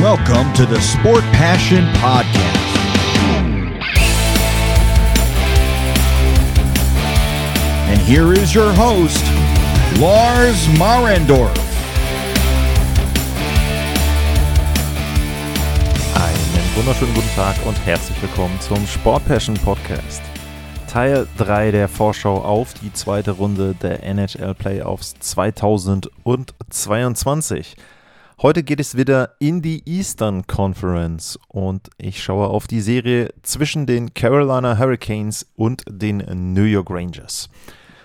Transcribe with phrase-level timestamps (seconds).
[0.00, 2.38] Welcome to the Sport Passion Podcast.
[7.88, 9.24] And here is your host,
[9.98, 11.52] Lars Marendorf.
[16.14, 20.22] Einen wunderschönen guten Tag und herzlich willkommen zum Sport Passion Podcast.
[20.86, 27.74] Teil 3 der Vorschau auf die zweite Runde der NHL Playoffs 2022.
[28.40, 33.84] Heute geht es wieder in die Eastern Conference und ich schaue auf die Serie zwischen
[33.84, 36.22] den Carolina Hurricanes und den
[36.54, 37.48] New York Rangers.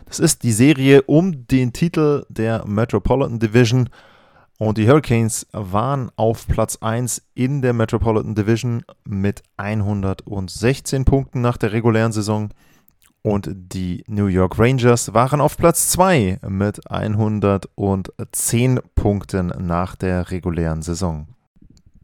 [0.08, 3.90] Das ist die Serie um den Titel der Metropolitan Division
[4.58, 11.58] und die Hurricanes waren auf Platz 1 in der Metropolitan Division mit 116 Punkten nach
[11.58, 12.50] der regulären Saison
[13.24, 20.82] und die New York Rangers waren auf Platz 2 mit 110 Punkten nach der regulären
[20.82, 21.28] Saison.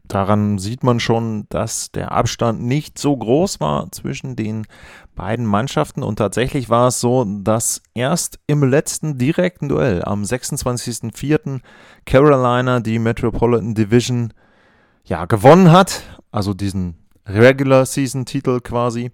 [0.07, 4.66] Daran sieht man schon, dass der Abstand nicht so groß war zwischen den
[5.13, 11.59] beiden Mannschaften und tatsächlich war es so, dass erst im letzten direkten Duell am 26.04.
[12.05, 14.33] Carolina die Metropolitan Division
[15.03, 16.01] ja gewonnen hat,
[16.31, 16.95] also diesen
[17.27, 19.11] Regular Season Titel quasi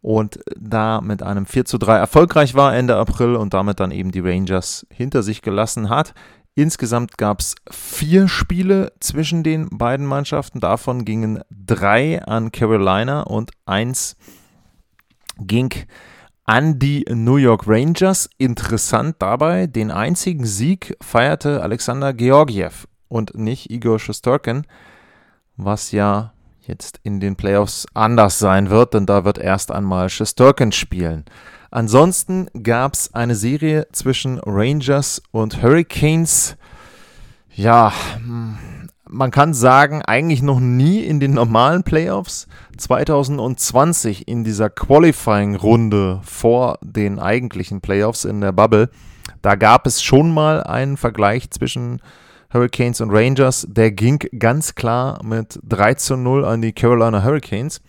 [0.00, 4.10] und da mit einem 4 zu 3 erfolgreich war Ende April und damit dann eben
[4.12, 6.14] die Rangers hinter sich gelassen hat.
[6.54, 10.58] Insgesamt gab es vier Spiele zwischen den beiden Mannschaften.
[10.58, 14.16] Davon gingen drei an Carolina und eins
[15.38, 15.72] ging
[16.44, 18.28] an die New York Rangers.
[18.38, 24.66] Interessant dabei, den einzigen Sieg feierte Alexander Georgiev und nicht Igor Shostorkin,
[25.56, 26.32] was ja
[26.68, 31.24] jetzt in den Playoffs anders sein wird, denn da wird erst einmal Shesterkin spielen.
[31.70, 36.56] Ansonsten gab es eine Serie zwischen Rangers und Hurricanes.
[37.54, 37.92] Ja,
[39.08, 42.46] man kann sagen, eigentlich noch nie in den normalen Playoffs.
[42.76, 48.90] 2020 in dieser Qualifying-Runde vor den eigentlichen Playoffs in der Bubble.
[49.42, 52.00] Da gab es schon mal einen Vergleich zwischen
[52.52, 57.80] Hurricanes und Rangers, der ging ganz klar mit 3 zu 0 an die Carolina Hurricanes.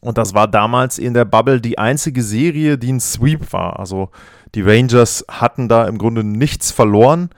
[0.00, 3.78] Und das war damals in der Bubble die einzige Serie, die ein Sweep war.
[3.78, 4.10] Also
[4.54, 7.30] die Rangers hatten da im Grunde nichts verloren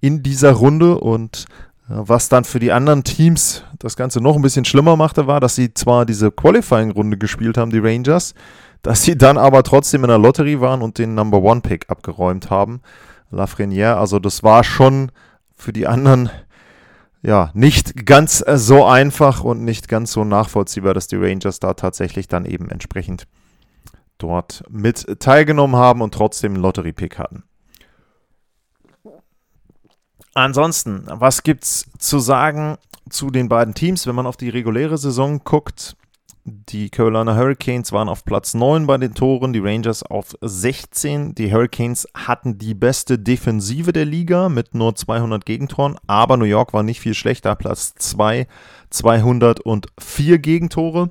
[0.00, 1.46] in dieser Runde und
[1.88, 5.40] äh, was dann für die anderen Teams das Ganze noch ein bisschen schlimmer machte, war,
[5.40, 8.34] dass sie zwar diese Qualifying-Runde gespielt haben, die Rangers,
[8.82, 12.50] dass sie dann aber trotzdem in der Lotterie waren und den Number One Pick abgeräumt
[12.50, 12.80] haben.
[13.30, 15.10] Lafreniere, also das war schon
[15.54, 16.30] für die anderen
[17.22, 21.74] ja nicht ganz äh, so einfach und nicht ganz so nachvollziehbar, dass die Rangers da
[21.74, 23.26] tatsächlich dann eben entsprechend
[24.18, 27.44] dort mit teilgenommen haben und trotzdem einen Lottery-Pick hatten.
[30.34, 32.76] Ansonsten, was gibt's zu sagen
[33.08, 35.96] zu den beiden Teams, wenn man auf die reguläre Saison guckt?
[36.46, 41.34] Die Carolina Hurricanes waren auf Platz 9 bei den Toren, die Rangers auf 16.
[41.34, 46.74] Die Hurricanes hatten die beste Defensive der Liga mit nur 200 Gegentoren, aber New York
[46.74, 48.46] war nicht viel schlechter, Platz 2,
[48.90, 51.08] 204 Gegentore.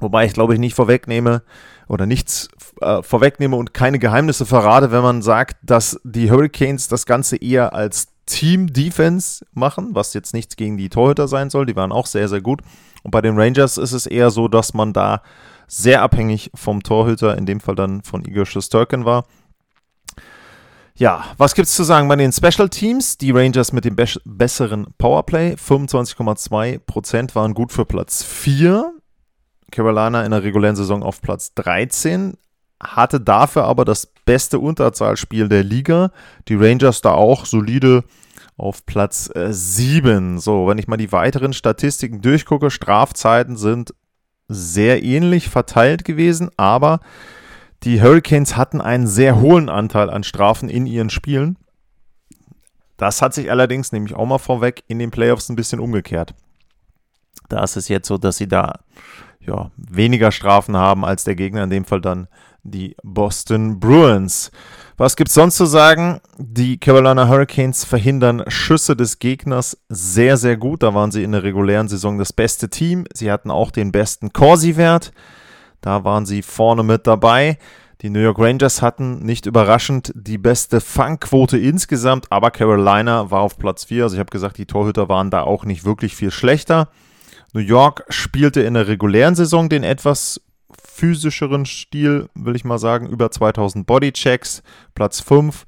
[0.00, 1.42] Wobei ich glaube ich nicht vorwegnehme
[1.88, 2.48] oder nichts
[2.82, 7.72] äh, vorwegnehme und keine Geheimnisse verrate, wenn man sagt, dass die Hurricanes das Ganze eher
[7.72, 11.64] als Team-Defense machen, was jetzt nichts gegen die Torhüter sein soll.
[11.64, 12.60] Die waren auch sehr, sehr gut.
[13.02, 15.22] Und bei den Rangers ist es eher so, dass man da
[15.66, 19.24] sehr abhängig vom Torhüter, in dem Fall dann von Igor Shesterkin war.
[20.94, 23.16] Ja, was gibt es zu sagen bei den Special Teams?
[23.16, 28.92] Die Rangers mit dem be besseren Powerplay, 25,2% waren gut für Platz 4.
[29.70, 32.36] Carolina in der regulären Saison auf Platz 13,
[32.78, 36.10] hatte dafür aber das beste Unterzahlspiel der Liga.
[36.48, 38.04] Die Rangers da auch solide
[38.62, 40.38] auf Platz äh, 7.
[40.38, 43.92] So, wenn ich mal die weiteren Statistiken durchgucke, Strafzeiten sind
[44.48, 47.00] sehr ähnlich verteilt gewesen, aber
[47.82, 51.58] die Hurricanes hatten einen sehr hohen Anteil an Strafen in ihren Spielen.
[52.96, 56.34] Das hat sich allerdings, nämlich auch mal vorweg, in den Playoffs ein bisschen umgekehrt.
[57.48, 58.80] Da ist es jetzt so, dass sie da
[59.40, 62.28] ja, weniger Strafen haben als der Gegner, in dem Fall dann
[62.62, 64.52] die Boston Bruins.
[65.02, 66.20] Was gibt es sonst zu sagen?
[66.38, 70.84] Die Carolina Hurricanes verhindern Schüsse des Gegners sehr, sehr gut.
[70.84, 73.06] Da waren sie in der regulären Saison das beste Team.
[73.12, 75.10] Sie hatten auch den besten Corsi-Wert.
[75.80, 77.58] Da waren sie vorne mit dabei.
[78.02, 83.58] Die New York Rangers hatten nicht überraschend die beste Fangquote insgesamt, aber Carolina war auf
[83.58, 84.04] Platz 4.
[84.04, 86.90] Also ich habe gesagt, die Torhüter waren da auch nicht wirklich viel schlechter.
[87.54, 90.40] New York spielte in der regulären Saison den etwas
[90.94, 94.62] physischeren Stil, will ich mal sagen, über 2000 Bodychecks,
[94.94, 95.64] Platz 5.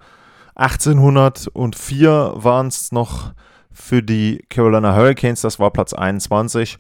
[0.55, 3.33] 1804 waren es noch
[3.73, 5.41] für die Carolina Hurricanes.
[5.41, 6.79] Das war Platz 21.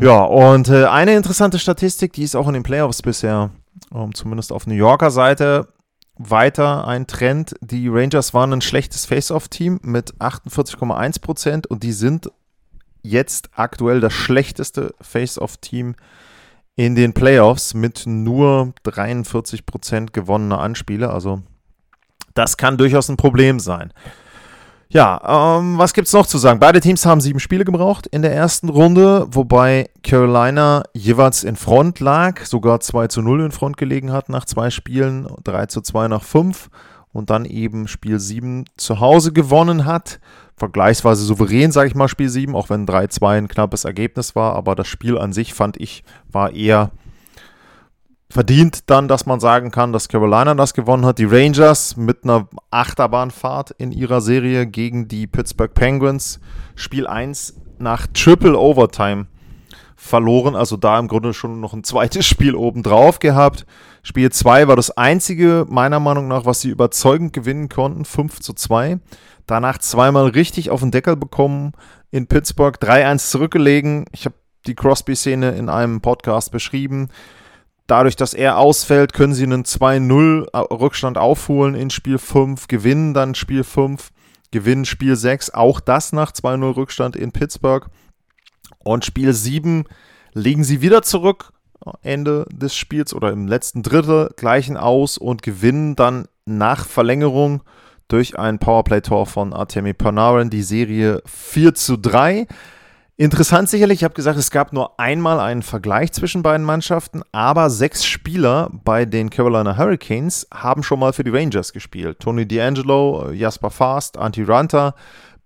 [0.00, 3.50] Ja, und äh, eine interessante Statistik, die ist auch in den Playoffs bisher,
[3.94, 5.68] ähm, zumindest auf New Yorker Seite,
[6.16, 7.54] weiter ein Trend.
[7.60, 12.30] Die Rangers waren ein schlechtes Face-Off-Team mit 48,1% und die sind
[13.02, 15.96] jetzt aktuell das schlechteste Face-Off-Team
[16.76, 21.10] in den Playoffs mit nur 43% gewonnener Anspiele.
[21.10, 21.42] Also
[22.34, 23.92] das kann durchaus ein Problem sein.
[24.88, 26.60] Ja, ähm, was es noch zu sagen?
[26.60, 31.98] Beide Teams haben sieben Spiele gebraucht in der ersten Runde, wobei Carolina jeweils in Front
[31.98, 36.06] lag, sogar 2 zu 0 in Front gelegen hat nach zwei Spielen, 3 zu 2
[36.08, 36.68] nach 5
[37.12, 40.20] und dann eben Spiel 7 zu Hause gewonnen hat.
[40.56, 44.74] Vergleichsweise souverän, sage ich mal, Spiel 7, auch wenn 3-2 ein knappes Ergebnis war, aber
[44.74, 46.92] das Spiel an sich fand ich war eher
[48.34, 51.18] verdient dann, dass man sagen kann, dass Carolina das gewonnen hat.
[51.18, 56.40] Die Rangers mit einer Achterbahnfahrt in ihrer Serie gegen die Pittsburgh Penguins.
[56.74, 59.26] Spiel 1 nach Triple Overtime
[59.94, 63.66] verloren, also da im Grunde schon noch ein zweites Spiel obendrauf gehabt.
[64.02, 68.52] Spiel 2 war das einzige, meiner Meinung nach, was sie überzeugend gewinnen konnten, 5 zu
[68.52, 68.98] 2.
[69.46, 71.72] Danach zweimal richtig auf den Deckel bekommen
[72.10, 74.06] in Pittsburgh, 3-1 zurückgelegen.
[74.12, 74.36] Ich habe
[74.66, 77.08] die Crosby-Szene in einem Podcast beschrieben.
[77.86, 83.34] Dadurch, dass er ausfällt, können sie einen 2-0 Rückstand aufholen in Spiel 5, gewinnen dann
[83.34, 84.10] Spiel 5,
[84.50, 87.86] gewinnen Spiel 6, auch das nach 2-0 Rückstand in Pittsburgh.
[88.78, 89.84] Und Spiel 7
[90.32, 91.52] legen sie wieder zurück,
[92.00, 97.62] Ende des Spiels oder im letzten Drittel gleichen aus und gewinnen dann nach Verlängerung
[98.08, 102.46] durch ein Powerplay-Tor von Artemi Panarin die Serie 4 zu 3.
[103.16, 107.70] Interessant sicherlich, ich habe gesagt, es gab nur einmal einen Vergleich zwischen beiden Mannschaften, aber
[107.70, 112.18] sechs Spieler bei den Carolina Hurricanes haben schon mal für die Rangers gespielt.
[112.18, 114.94] Tony D'Angelo, Jasper Fast, Antti Ranta,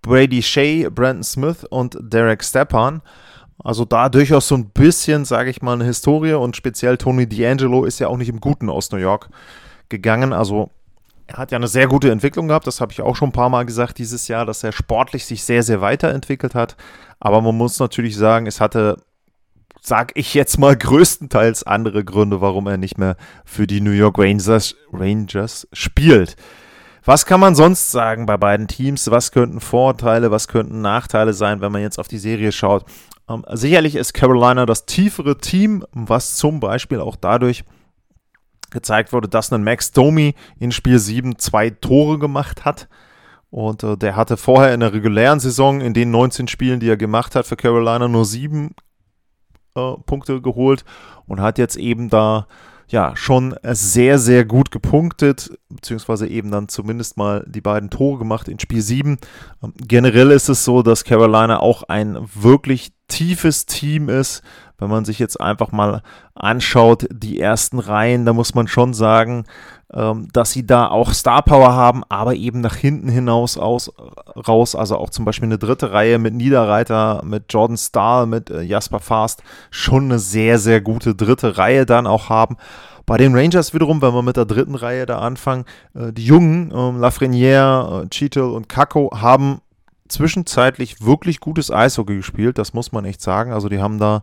[0.00, 3.02] Brady Shea, Brandon Smith und Derek Stepan.
[3.62, 7.84] Also da durchaus so ein bisschen, sage ich mal, eine Historie und speziell Tony D'Angelo
[7.84, 9.28] ist ja auch nicht im Guten aus New York
[9.90, 10.32] gegangen.
[10.32, 10.70] Also
[11.28, 13.50] er hat ja eine sehr gute Entwicklung gehabt, das habe ich auch schon ein paar
[13.50, 16.76] Mal gesagt dieses Jahr, dass er sportlich sich sehr, sehr weiterentwickelt hat.
[17.20, 18.96] Aber man muss natürlich sagen, es hatte,
[19.82, 24.18] sag ich jetzt mal, größtenteils andere Gründe, warum er nicht mehr für die New York
[24.18, 26.36] Rangers, Rangers spielt.
[27.04, 29.10] Was kann man sonst sagen bei beiden Teams?
[29.10, 32.86] Was könnten Vorteile, was könnten Nachteile sein, wenn man jetzt auf die Serie schaut?
[33.28, 37.64] Ähm, sicherlich ist Carolina das tiefere Team, was zum Beispiel auch dadurch
[38.70, 42.88] gezeigt wurde, dass ein Max Domi in Spiel 7 zwei Tore gemacht hat.
[43.50, 46.96] Und äh, der hatte vorher in der regulären Saison in den 19 Spielen, die er
[46.96, 48.74] gemacht hat für Carolina, nur sieben
[49.74, 50.84] äh, Punkte geholt
[51.26, 52.46] und hat jetzt eben da
[52.88, 58.48] ja schon sehr, sehr gut gepunktet, beziehungsweise eben dann zumindest mal die beiden Tore gemacht
[58.48, 59.18] in Spiel 7.
[59.62, 64.42] Ähm, generell ist es so, dass Carolina auch ein wirklich tiefes Team ist,
[64.78, 66.02] wenn man sich jetzt einfach mal
[66.34, 69.44] anschaut, die ersten Reihen, da muss man schon sagen,
[69.92, 73.92] ähm, dass sie da auch Star Power haben, aber eben nach hinten hinaus aus,
[74.36, 78.62] raus, also auch zum Beispiel eine dritte Reihe mit Niederreiter, mit Jordan Stahl, mit äh,
[78.62, 82.56] Jasper Fast, schon eine sehr, sehr gute dritte Reihe dann auch haben.
[83.06, 85.64] Bei den Rangers wiederum, wenn wir mit der dritten Reihe da anfangen,
[85.94, 89.62] äh, die Jungen, äh, Lafreniere, äh, Cheetle und Kako haben
[90.08, 93.52] zwischenzeitlich wirklich gutes Eishockey gespielt, das muss man echt sagen.
[93.52, 94.22] Also die haben da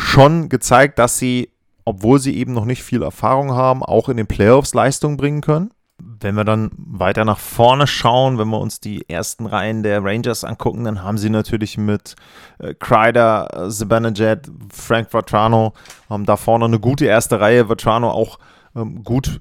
[0.00, 1.50] schon gezeigt, dass sie,
[1.84, 5.70] obwohl sie eben noch nicht viel Erfahrung haben, auch in den Playoffs Leistung bringen können.
[5.98, 10.44] Wenn wir dann weiter nach vorne schauen, wenn wir uns die ersten Reihen der Rangers
[10.44, 12.16] angucken, dann haben sie natürlich mit
[12.58, 15.74] äh, Kreider, äh, Zibanejad, Frank Vatrano,
[16.08, 17.66] haben da vorne eine gute erste Reihe.
[17.66, 18.38] Vatrano auch
[18.74, 19.40] ähm, gut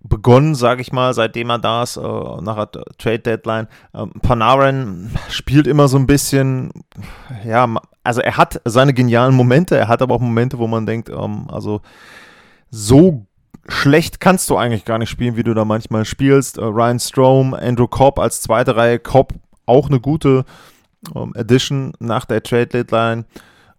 [0.00, 3.68] begonnen, sage ich mal, seitdem er da ist, äh, nach der Trade Deadline.
[3.94, 6.70] Ähm, Panarin spielt immer so ein bisschen,
[7.44, 7.66] ja,
[8.08, 11.46] also er hat seine genialen Momente, er hat aber auch Momente, wo man denkt, ähm,
[11.52, 11.82] also
[12.70, 13.26] so
[13.68, 16.56] schlecht kannst du eigentlich gar nicht spielen, wie du da manchmal spielst.
[16.56, 19.34] Äh, Ryan Strom, Andrew Cobb als zweite Reihe, Cobb
[19.66, 20.46] auch eine gute
[21.14, 23.26] ähm, Addition nach der Trade Deadline.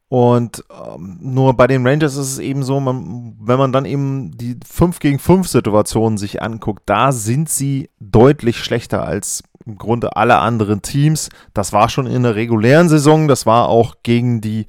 [0.10, 4.38] Und ähm, nur bei den Rangers ist es eben so, man, wenn man dann eben
[4.38, 10.16] die 5 gegen 5 Situationen sich anguckt, da sind sie deutlich schlechter als im Grunde
[10.16, 11.30] alle anderen Teams.
[11.54, 14.68] Das war schon in der regulären Saison, das war auch gegen die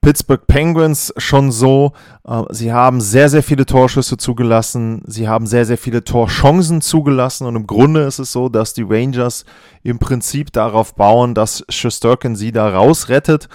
[0.00, 1.92] Pittsburgh Penguins schon so.
[2.26, 5.02] Äh, sie haben sehr, sehr viele Torschüsse zugelassen.
[5.06, 7.46] Sie haben sehr, sehr viele Torchancen zugelassen.
[7.46, 9.44] Und im Grunde ist es so, dass die Rangers
[9.82, 13.48] im Prinzip darauf bauen, dass Shesterkin sie da rausrettet.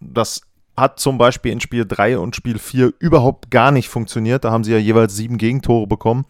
[0.00, 0.42] Das
[0.76, 4.44] hat zum Beispiel in Spiel 3 und Spiel 4 überhaupt gar nicht funktioniert.
[4.44, 6.24] Da haben sie ja jeweils sieben Gegentore bekommen.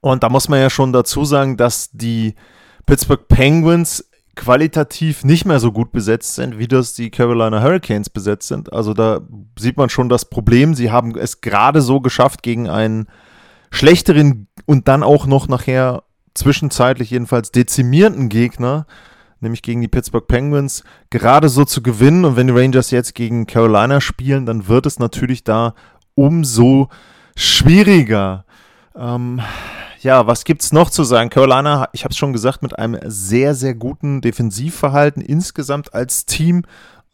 [0.00, 2.34] Und da muss man ja schon dazu sagen, dass die
[2.86, 8.48] Pittsburgh Penguins qualitativ nicht mehr so gut besetzt sind, wie das die Carolina Hurricanes besetzt
[8.48, 8.72] sind.
[8.72, 9.20] Also da
[9.58, 10.74] sieht man schon das Problem.
[10.74, 13.08] Sie haben es gerade so geschafft, gegen einen
[13.70, 18.86] schlechteren und dann auch noch nachher zwischenzeitlich jedenfalls dezimierenden Gegner,
[19.40, 22.24] nämlich gegen die Pittsburgh Penguins, gerade so zu gewinnen.
[22.24, 25.74] Und wenn die Rangers jetzt gegen Carolina spielen, dann wird es natürlich da
[26.14, 26.88] umso
[27.36, 28.44] schwieriger.
[28.94, 29.40] Ähm,
[30.06, 31.30] ja, was gibt es noch zu sagen?
[31.30, 36.62] Carolina, ich habe es schon gesagt, mit einem sehr, sehr guten Defensivverhalten insgesamt als Team.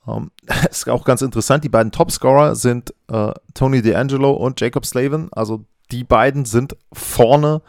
[0.07, 0.31] Ähm,
[0.71, 1.65] ist auch ganz interessant.
[1.65, 5.31] Die beiden Topscorer sind äh, Tony DeAngelo und Jacob Slavin.
[5.33, 7.63] Also die beiden sind vorne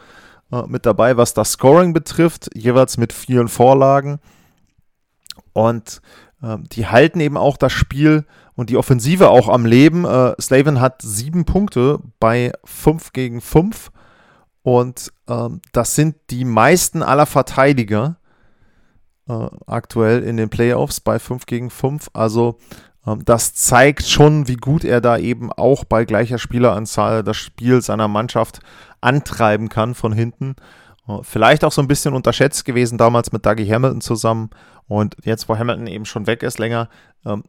[0.51, 4.19] äh, mit dabei, was das Scoring betrifft, jeweils mit vielen Vorlagen.
[5.53, 6.01] Und
[6.41, 8.25] äh, die halten eben auch das Spiel
[8.55, 10.03] und die Offensive auch am Leben.
[10.03, 13.89] Äh, Slavin hat sieben Punkte bei 5 gegen 5
[14.63, 18.17] und ähm, das sind die meisten aller Verteidiger
[19.27, 22.09] äh, aktuell in den Playoffs bei 5 gegen 5.
[22.13, 22.57] Also
[23.05, 27.81] ähm, das zeigt schon, wie gut er da eben auch bei gleicher Spieleranzahl das Spiel
[27.81, 28.59] seiner Mannschaft
[29.01, 30.55] antreiben kann von hinten.
[31.07, 34.49] Äh, vielleicht auch so ein bisschen unterschätzt gewesen damals mit Dougie Hamilton zusammen.
[34.87, 36.89] Und jetzt, wo Hamilton eben schon weg ist länger,
[37.25, 37.43] ähm,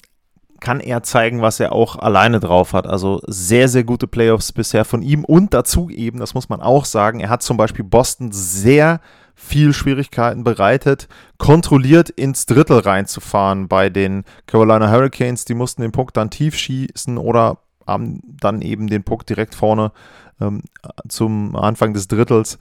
[0.65, 2.87] kann er zeigen, was er auch alleine drauf hat.
[2.87, 5.23] Also sehr, sehr gute Playoffs bisher von ihm.
[5.23, 9.03] Und dazu eben, das muss man auch sagen, er hat zum Beispiel Boston sehr
[9.35, 11.07] viel Schwierigkeiten bereitet,
[11.37, 15.45] kontrolliert ins Drittel reinzufahren bei den Carolina Hurricanes.
[15.45, 19.93] Die mussten den Puck dann tief schießen oder haben dann eben den Puck direkt vorne
[20.41, 20.63] ähm,
[21.07, 22.59] zum Anfang des Drittels,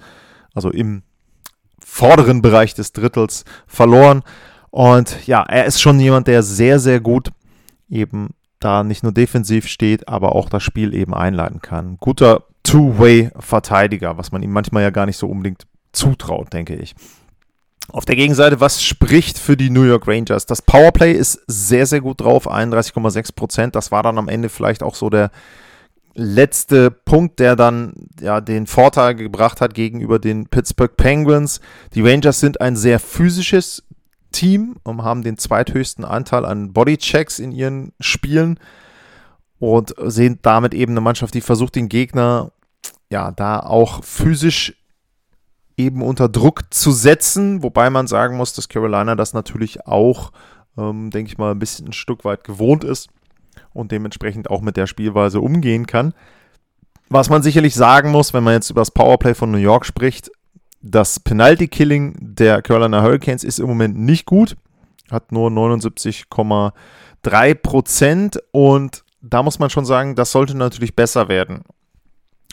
[0.54, 1.04] also im
[1.80, 4.24] vorderen Bereich des Drittels verloren.
[4.72, 7.30] Und ja, er ist schon jemand, der sehr, sehr gut
[7.94, 11.98] eben da nicht nur defensiv steht, aber auch das Spiel eben einleiten kann.
[12.00, 16.96] Guter Two-Way-Verteidiger, was man ihm manchmal ja gar nicht so unbedingt zutraut, denke ich.
[17.90, 20.46] Auf der Gegenseite, was spricht für die New York Rangers?
[20.46, 23.76] Das Powerplay ist sehr, sehr gut drauf, 31,6 Prozent.
[23.76, 25.32] Das war dann am Ende vielleicht auch so der
[26.16, 31.60] letzte Punkt, der dann ja den Vorteil gebracht hat gegenüber den Pittsburgh Penguins.
[31.94, 33.84] Die Rangers sind ein sehr physisches
[34.34, 38.60] Team und haben den zweithöchsten Anteil an Bodychecks in ihren Spielen
[39.60, 42.52] und sehen damit eben eine Mannschaft, die versucht, den Gegner
[43.10, 44.76] ja da auch physisch
[45.78, 50.32] eben unter Druck zu setzen, wobei man sagen muss, dass Carolina das natürlich auch,
[50.78, 53.10] ähm, denke ich mal, ein bisschen ein Stück weit gewohnt ist
[53.74, 56.14] und dementsprechend auch mit der Spielweise umgehen kann.
[57.10, 60.32] Was man sicherlich sagen muss, wenn man jetzt über das Powerplay von New York spricht,
[60.84, 64.56] das Penalty-Killing der Carolina Hurricanes ist im Moment nicht gut,
[65.10, 71.62] hat nur 79,3 Prozent und da muss man schon sagen, das sollte natürlich besser werden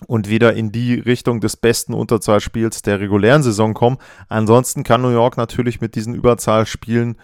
[0.07, 3.99] und wieder in die Richtung des besten Unterzahlspiels der regulären Saison kommen.
[4.29, 7.17] Ansonsten kann New York natürlich mit diesen Überzahlspielen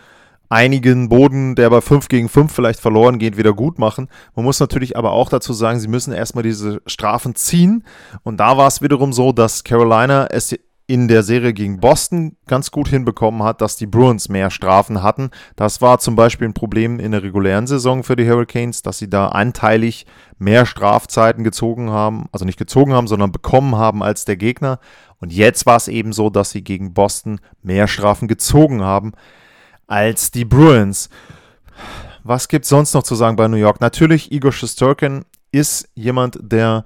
[0.49, 4.09] einigen Boden, der bei 5 gegen 5 vielleicht verloren geht, wieder gut machen.
[4.35, 7.85] Man muss natürlich aber auch dazu sagen, sie müssen erstmal diese Strafen ziehen.
[8.23, 10.57] Und da war es wiederum so, dass Carolina es
[10.89, 15.31] in der Serie gegen Boston ganz gut hinbekommen hat, dass die Bruins mehr Strafen hatten.
[15.57, 19.11] Das war zum Beispiel ein Problem in der regulären Saison für die Hurricanes, dass sie
[19.11, 20.07] da anteilig
[20.39, 24.79] mehr Strafzeiten gezogen haben, also nicht gezogen haben, sondern bekommen haben als der Gegner.
[25.19, 29.13] Und jetzt war es eben so, dass sie gegen Boston mehr Strafen gezogen haben
[29.89, 31.09] als die Bruins.
[32.23, 33.81] Was gibt es sonst noch zu sagen bei New York?
[33.81, 36.85] Natürlich, Igor Shesterkin ist jemand, der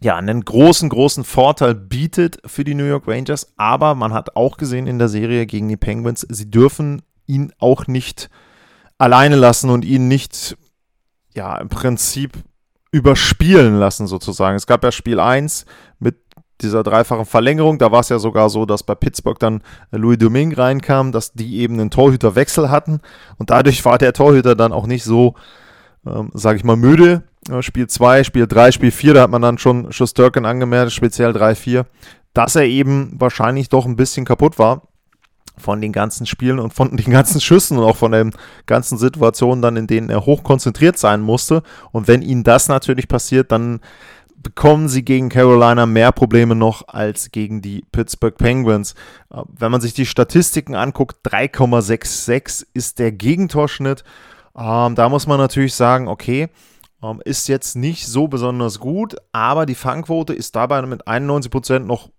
[0.00, 3.52] ja, einen großen, großen Vorteil bietet für die New York Rangers.
[3.56, 7.86] Aber man hat auch gesehen in der Serie gegen die Penguins, sie dürfen ihn auch
[7.86, 8.30] nicht
[8.96, 10.56] alleine lassen und ihn nicht,
[11.34, 12.32] ja, im Prinzip
[12.90, 14.56] überspielen lassen sozusagen.
[14.56, 15.66] Es gab ja Spiel 1
[15.98, 16.16] mit
[16.60, 17.78] dieser dreifachen Verlängerung.
[17.78, 21.58] Da war es ja sogar so, dass bei Pittsburgh dann Louis Domingue reinkam, dass die
[21.58, 23.00] eben einen Torhüterwechsel hatten.
[23.36, 25.34] Und dadurch war der Torhüter dann auch nicht so,
[26.06, 27.22] ähm, sage ich mal, müde
[27.60, 31.54] Spiel 2, Spiel 3, Spiel 4, da hat man dann schon Schusterken angemeldet, speziell 3,
[31.54, 31.86] 4,
[32.34, 34.82] dass er eben wahrscheinlich doch ein bisschen kaputt war
[35.56, 38.32] von den ganzen Spielen und von den ganzen Schüssen und auch von den
[38.66, 41.62] ganzen Situationen dann, in denen er hoch konzentriert sein musste.
[41.90, 43.80] Und wenn ihnen das natürlich passiert, dann
[44.40, 48.94] bekommen sie gegen Carolina mehr Probleme noch als gegen die Pittsburgh Penguins.
[49.30, 54.04] Äh, wenn man sich die Statistiken anguckt, 3,66 ist der Gegentorschnitt.
[54.58, 56.48] Ähm, da muss man natürlich sagen, okay,
[57.02, 62.10] ähm, ist jetzt nicht so besonders gut, aber die Fangquote ist dabei mit 91% noch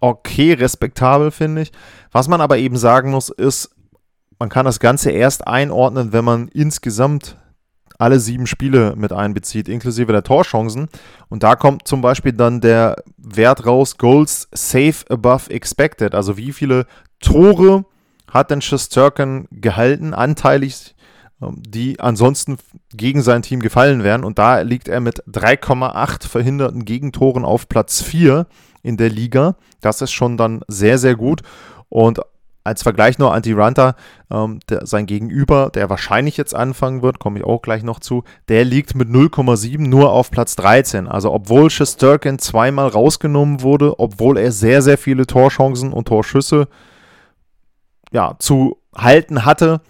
[0.00, 1.72] okay, respektabel, finde ich.
[2.10, 3.70] Was man aber eben sagen muss, ist,
[4.38, 7.36] man kann das Ganze erst einordnen, wenn man insgesamt
[7.98, 10.88] alle sieben Spiele mit einbezieht, inklusive der Torchancen.
[11.28, 16.14] Und da kommt zum Beispiel dann der Wert raus, Goals safe above expected.
[16.14, 16.86] Also wie viele
[17.20, 17.86] Tore
[18.30, 20.95] hat den Schusterken gehalten, anteilig,
[21.40, 22.56] die ansonsten
[22.90, 24.24] gegen sein Team gefallen wären.
[24.24, 28.46] Und da liegt er mit 3,8 verhinderten Gegentoren auf Platz 4
[28.82, 29.56] in der Liga.
[29.80, 31.42] Das ist schon dann sehr, sehr gut.
[31.88, 32.20] Und
[32.64, 33.94] als Vergleich nur Anti-Ranta,
[34.30, 38.64] ähm, sein Gegenüber, der wahrscheinlich jetzt anfangen wird, komme ich auch gleich noch zu, der
[38.64, 41.06] liegt mit 0,7 nur auf Platz 13.
[41.06, 46.66] Also obwohl Shesterkin zweimal rausgenommen wurde, obwohl er sehr, sehr viele Torchancen und Torschüsse
[48.10, 49.80] ja, zu halten hatte,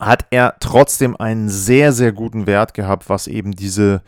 [0.00, 4.02] hat er trotzdem einen sehr, sehr guten Wert gehabt, was eben diese,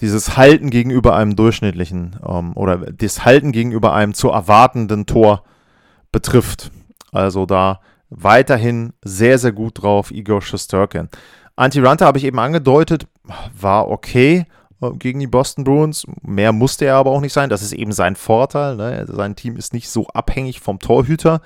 [0.00, 5.42] dieses Halten gegenüber einem durchschnittlichen ähm, oder das Halten gegenüber einem zu erwartenden Tor
[6.12, 6.70] betrifft.
[7.10, 11.08] Also da weiterhin sehr, sehr gut drauf, Igor Shesterkin.
[11.56, 13.06] Anti-Runter habe ich eben angedeutet,
[13.58, 14.44] war okay
[14.82, 16.06] äh, gegen die Boston Bruins.
[16.22, 17.48] Mehr musste er aber auch nicht sein.
[17.48, 18.76] Das ist eben sein Vorteil.
[18.76, 19.06] Ne?
[19.08, 21.40] Sein Team ist nicht so abhängig vom Torhüter.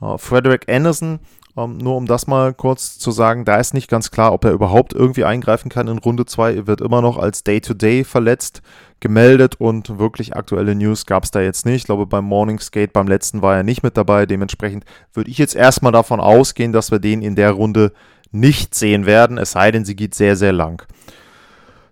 [0.00, 1.20] Uh, Frederick Anderson
[1.56, 4.52] ähm, nur um das mal kurz zu sagen, da ist nicht ganz klar, ob er
[4.52, 6.54] überhaupt irgendwie eingreifen kann in Runde 2.
[6.54, 8.62] Er wird immer noch als Day-to-Day -Day verletzt
[9.00, 11.76] gemeldet und wirklich aktuelle News gab es da jetzt nicht.
[11.76, 14.26] Ich glaube, beim Morning Skate, beim letzten war er nicht mit dabei.
[14.26, 17.92] Dementsprechend würde ich jetzt erstmal davon ausgehen, dass wir den in der Runde
[18.32, 20.82] nicht sehen werden, es sei denn, sie geht sehr, sehr lang.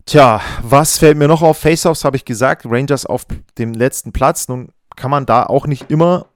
[0.06, 1.59] Tja, was fällt mir noch auf?
[1.59, 3.25] Face-Offs habe ich gesagt, Rangers auf
[3.56, 4.49] dem letzten Platz.
[4.49, 6.26] Nun kann man da auch nicht immer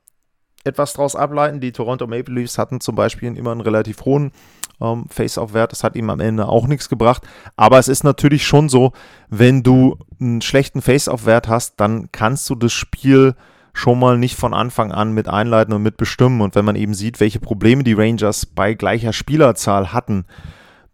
[0.65, 1.61] etwas daraus ableiten.
[1.61, 4.33] Die Toronto Maple Leafs hatten zum Beispiel immer einen relativ hohen
[4.81, 5.73] ähm, Face-Off-Wert.
[5.73, 7.23] Das hat ihm am Ende auch nichts gebracht.
[7.57, 8.93] Aber es ist natürlich schon so,
[9.29, 13.35] wenn du einen schlechten Face-Off-Wert hast, dann kannst du das Spiel
[13.73, 16.41] schon mal nicht von Anfang an mit einleiten und mit bestimmen.
[16.41, 20.25] Und wenn man eben sieht, welche Probleme die Rangers bei gleicher Spielerzahl hatten,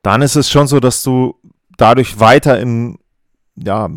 [0.02, 1.34] dann ist es schon so, dass du
[1.78, 2.98] dadurch weiter in
[3.56, 3.88] ja,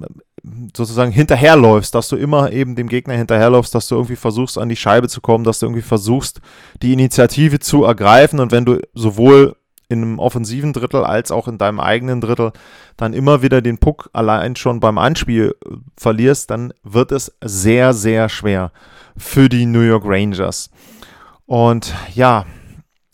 [0.75, 4.75] sozusagen hinterherläufst, dass du immer eben dem Gegner hinterherläufst, dass du irgendwie versuchst, an die
[4.75, 6.41] Scheibe zu kommen, dass du irgendwie versuchst,
[6.81, 9.55] die Initiative zu ergreifen und wenn du sowohl
[9.89, 12.51] in einem offensiven Drittel als auch in deinem eigenen Drittel
[12.97, 17.93] dann immer wieder den Puck allein schon beim Anspiel äh, verlierst, dann wird es sehr,
[17.93, 18.71] sehr schwer
[19.15, 20.69] für die New York Rangers.
[21.45, 22.45] Und ja,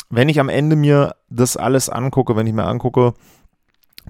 [0.09, 3.13] wenn ich am Ende mir das alles angucke, wenn ich mir angucke,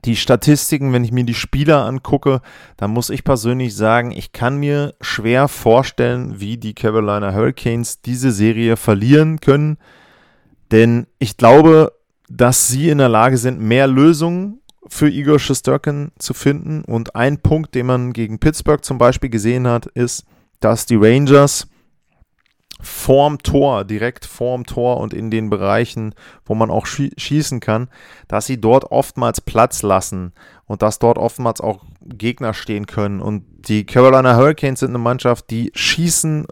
[0.06, 2.42] die Statistiken, wenn ich mir die Spieler angucke,
[2.78, 8.32] dann muss ich persönlich sagen, ich kann mir schwer vorstellen, wie die Carolina Hurricanes diese
[8.32, 9.78] Serie verlieren können.
[10.72, 11.94] Denn ich glaube,
[12.30, 16.84] dass sie in der Lage sind, mehr Lösungen für Igor Shesterkin zu finden.
[16.84, 20.26] Und ein Punkt, den man gegen Pittsburgh zum Beispiel gesehen hat, ist,
[20.60, 21.68] dass die Rangers
[22.84, 26.14] vorm Tor, direkt vorm Tor und in den Bereichen,
[26.46, 27.90] wo man auch schießen kann,
[28.28, 30.34] dass sie dort oftmals Platz lassen
[30.66, 33.22] und dass dort oftmals auch Gegner stehen können.
[33.22, 36.46] Und die Carolina Hurricanes sind eine Mannschaft, die schießen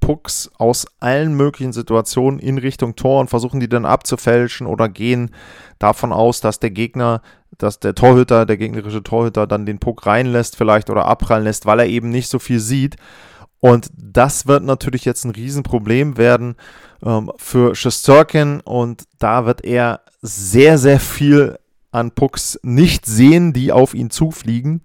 [0.00, 5.30] Pucks aus allen möglichen Situationen in Richtung Tor und versuchen die dann abzufälschen oder gehen
[5.78, 7.22] davon aus, dass der Gegner,
[7.58, 11.80] dass der Torhüter, der gegnerische Torhüter dann den Puck reinlässt vielleicht oder abprallen lässt, weil
[11.80, 12.96] er eben nicht so viel sieht.
[13.66, 16.54] Und das wird natürlich jetzt ein Riesenproblem werden
[17.04, 21.58] ähm, für Shesterkin und da wird er sehr, sehr viel
[21.90, 24.82] an Pucks nicht sehen, die auf ihn zufliegen,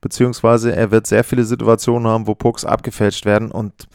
[0.00, 3.50] beziehungsweise er wird sehr viele Situationen haben, wo Pucks abgefälscht werden.
[3.50, 3.88] Und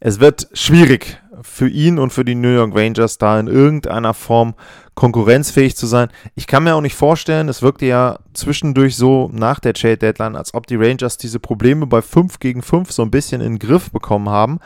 [0.00, 4.54] es wird schwierig für ihn und für die New York Rangers da in irgendeiner Form
[4.94, 6.08] konkurrenzfähig zu sein.
[6.34, 10.36] Ich kann mir auch nicht vorstellen, es wirkte ja zwischendurch so nach der Trade Deadline,
[10.36, 13.58] als ob die Rangers diese Probleme bei 5 gegen 5 so ein bisschen in den
[13.60, 14.58] Griff bekommen haben.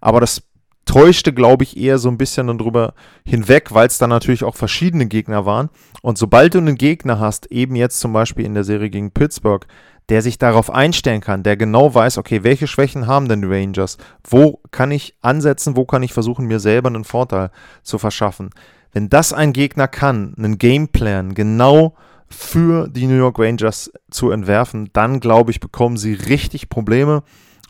[0.00, 0.42] Aber das
[0.84, 5.06] täuschte, glaube ich, eher so ein bisschen darüber hinweg, weil es dann natürlich auch verschiedene
[5.06, 5.70] Gegner waren.
[6.02, 9.66] Und sobald du einen Gegner hast, eben jetzt zum Beispiel in der Serie gegen Pittsburgh,
[10.08, 13.98] der sich darauf einstellen kann, der genau weiß, okay, welche Schwächen haben denn die Rangers?
[14.28, 17.50] Wo kann ich ansetzen, wo kann ich versuchen, mir selber einen Vorteil
[17.82, 18.50] zu verschaffen?
[18.92, 21.94] Wenn das ein Gegner kann, einen Gameplan genau
[22.28, 27.22] für die New York Rangers zu entwerfen, dann glaube ich, bekommen sie richtig Probleme.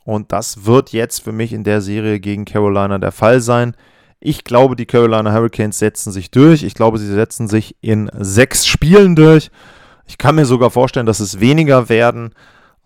[0.04, 3.74] Und das wird jetzt für mich in der Serie gegen Carolina der Fall sein.
[4.20, 6.62] Ich glaube, die Carolina Hurricanes setzen sich durch.
[6.62, 9.50] Ich glaube, sie setzen sich in sechs Spielen durch.
[10.08, 12.34] Ich kann mir sogar vorstellen, dass es weniger werden.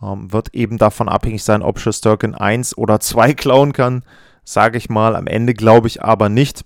[0.03, 4.05] Ähm, wird eben davon abhängig sein, ob Shesterkin 1 oder 2 klauen kann,
[4.45, 5.17] sage ich mal.
[5.17, 6.65] Am Ende glaube ich aber nicht,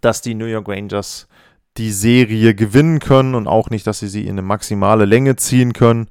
[0.00, 1.28] dass die New York Rangers
[1.76, 5.72] die Serie gewinnen können und auch nicht, dass sie sie in eine maximale Länge ziehen
[5.72, 6.08] können.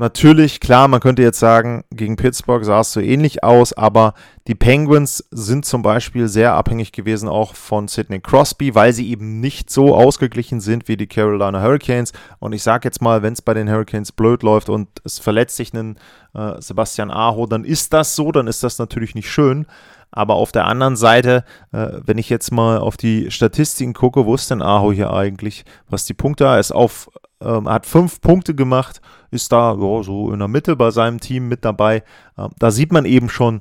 [0.00, 4.14] Natürlich, klar, man könnte jetzt sagen, gegen Pittsburgh sah es so ähnlich aus, aber
[4.46, 9.40] die Penguins sind zum Beispiel sehr abhängig gewesen auch von Sidney Crosby, weil sie eben
[9.40, 12.12] nicht so ausgeglichen sind wie die Carolina Hurricanes.
[12.38, 15.56] Und ich sage jetzt mal, wenn es bei den Hurricanes blöd läuft und es verletzt
[15.56, 15.98] sich einen
[16.32, 19.66] äh, Sebastian Aho, dann ist das so, dann ist das natürlich nicht schön.
[20.10, 24.34] Aber auf der anderen Seite, äh, wenn ich jetzt mal auf die Statistiken gucke, wo
[24.34, 25.64] ist denn Aho hier eigentlich?
[25.88, 27.10] Was die Punkte, ist auf,
[27.42, 31.48] ähm, hat fünf Punkte gemacht, ist da jo, so in der Mitte bei seinem Team
[31.48, 32.02] mit dabei.
[32.38, 33.60] Ähm, da sieht man eben schon,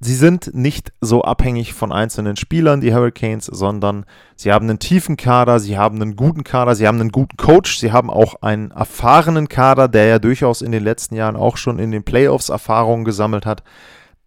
[0.00, 5.16] sie sind nicht so abhängig von einzelnen Spielern, die Hurricanes, sondern sie haben einen tiefen
[5.16, 8.70] Kader, sie haben einen guten Kader, sie haben einen guten Coach, sie haben auch einen
[8.72, 13.04] erfahrenen Kader, der ja durchaus in den letzten Jahren auch schon in den Playoffs Erfahrungen
[13.04, 13.62] gesammelt hat.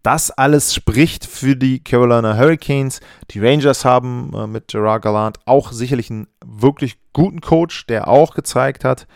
[0.06, 3.00] Das alles spricht für die Carolina Hurricanes.
[3.32, 8.36] Die Rangers haben äh, mit Gerard Gallant auch sicherlich einen wirklich guten Coach, der auch
[8.36, 9.08] gezeigt hat,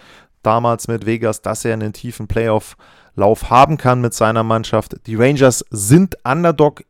[0.41, 4.95] damals mit Vegas, dass er einen tiefen Playoff-Lauf haben kann mit seiner Mannschaft.
[5.05, 6.83] Die Rangers sind Underdog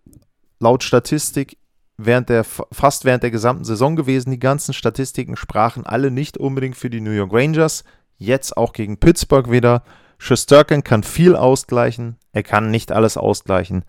[0.62, 1.58] laut Statistik
[1.98, 4.32] während der, fast während der gesamten Saison gewesen.
[4.32, 7.84] Die ganzen Statistiken sprachen alle nicht unbedingt für die New York Rangers.
[8.18, 9.84] Jetzt auch gegen Pittsburgh wieder.
[10.20, 13.84] Schusterkin kann viel ausgleichen, er kann nicht alles ausgleichen.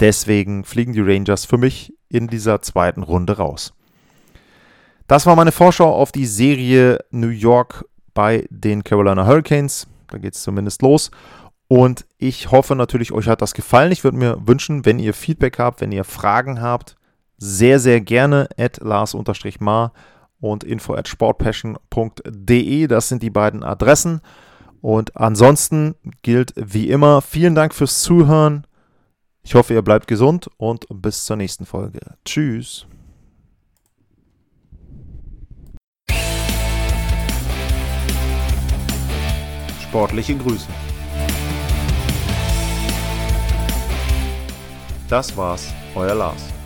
[0.00, 3.74] Deswegen fliegen die Rangers für mich in dieser zweiten Runde raus.
[5.06, 9.88] Das war meine Vorschau auf die Serie New York bei den Carolina Hurricanes.
[10.08, 11.10] Da geht es zumindest los.
[11.68, 13.92] Und ich hoffe natürlich, euch hat das gefallen.
[13.92, 16.96] Ich würde mir wünschen, wenn ihr Feedback habt, wenn ihr Fragen habt,
[17.36, 19.92] sehr, sehr gerne at lars-mar
[20.40, 22.86] und info at sportpassion.de.
[22.86, 24.20] Das sind die beiden Adressen.
[24.80, 28.66] Und ansonsten gilt wie immer, vielen Dank fürs Zuhören.
[29.42, 32.00] Ich hoffe, ihr bleibt gesund und bis zur nächsten Folge.
[32.24, 32.86] Tschüss.
[39.82, 40.68] Sportliche Grüße.
[45.08, 46.59] Das war's, euer Lars.